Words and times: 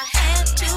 I 0.00 0.06
had 0.16 0.46
to. 0.46 0.69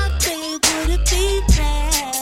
Something 0.00 0.52
would 0.52 0.90
it 0.90 1.10
be 1.10 1.40
bad? 1.56 2.19